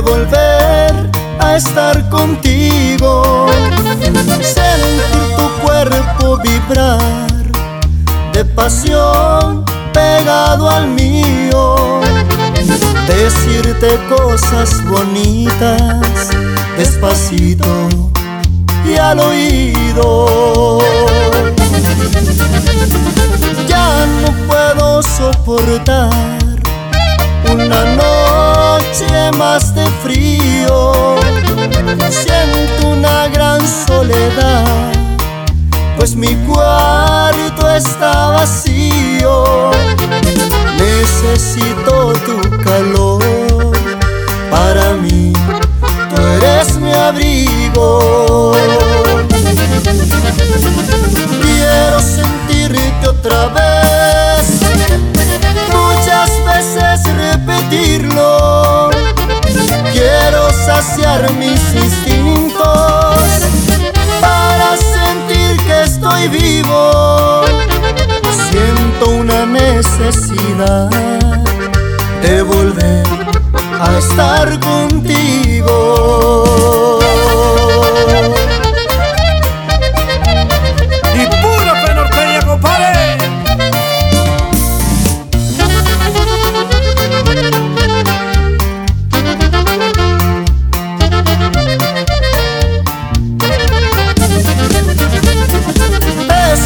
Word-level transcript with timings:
volver 0.00 1.10
a 1.40 1.56
estar 1.56 2.08
contigo, 2.08 3.46
sentir 4.42 5.36
tu 5.36 5.66
cuerpo 5.66 6.38
vibrar 6.38 7.42
de 8.32 8.44
pasión 8.44 9.64
pegado 9.92 10.70
al 10.70 10.88
mío, 10.88 12.00
decirte 13.06 13.98
cosas 14.08 14.84
bonitas 14.84 16.30
despacito 16.76 17.88
y 18.84 18.96
al 18.96 19.18
oído. 19.20 21.07
Más 29.32 29.74
de 29.74 29.86
frío. 30.02 31.16
Siento 32.10 32.88
una 32.88 33.28
gran 33.28 33.60
soledad, 33.86 34.92
pues 35.96 36.14
mi 36.14 36.34
cuarto 36.46 37.70
está 37.70 38.28
vacío. 38.28 39.70
Necesito 40.78 42.12
tu 42.26 42.40
calor 42.62 43.22
para 44.50 44.94
mí, 44.94 45.32
tú 46.14 46.22
eres 46.22 46.76
mi 46.76 46.92
abrigo. 46.92 48.52
Quiero 51.42 52.00
sentirte 52.00 53.08
otra 53.08 53.46
vez, 53.48 53.87
mis 61.38 61.74
instintos 61.74 62.58
para 64.20 64.76
sentir 64.76 65.56
que 65.64 65.82
estoy 65.84 66.28
vivo. 66.28 67.44
Siento 68.50 69.10
una 69.10 69.46
necesidad 69.46 70.90
de 72.20 72.42
volver 72.42 73.06
a 73.80 73.98
estar 73.98 74.58
contigo. 74.58 75.47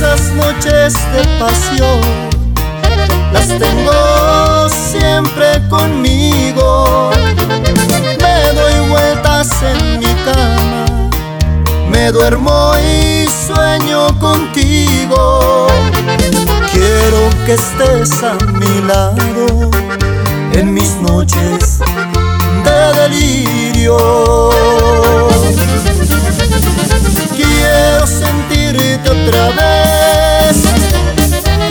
Esas 0.00 0.32
noches 0.32 0.94
de 1.12 1.22
pasión 1.38 2.00
las 3.34 3.48
tengo 3.48 4.66
siempre 4.70 5.60
conmigo. 5.68 7.10
Me 8.18 8.52
doy 8.54 8.88
vueltas 8.88 9.50
en 9.62 9.98
mi 9.98 10.14
cama, 10.24 11.10
me 11.90 12.10
duermo 12.12 12.72
y 12.78 13.28
sueño 13.46 14.18
contigo. 14.18 15.66
Quiero 16.72 17.28
que 17.44 17.52
estés 17.52 18.22
a 18.22 18.38
mi 18.54 18.80
lado 18.88 19.70
en 20.54 20.72
mis 20.72 20.94
noches 21.02 21.78
de 22.64 23.00
delirio. 23.00 24.19
otra 29.30 29.48
vez. 29.50 30.56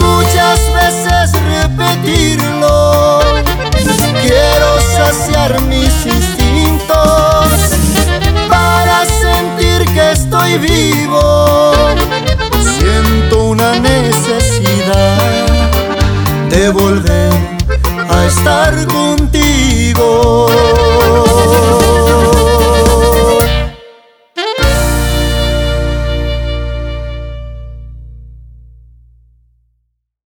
Muchas 0.00 0.60
veces 0.74 1.32
repetirlo. 1.42 3.20
Quiero 4.22 4.80
saciar 4.80 5.60
mis 5.62 6.06
instintos 6.06 7.46
para 8.48 9.04
sentir 9.06 9.84
que 9.94 10.12
estoy 10.12 10.58
vivo. 10.58 10.95